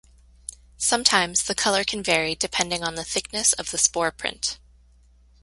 [0.79, 4.57] Sometimes, the color can vary depending on the thickness of the spore print.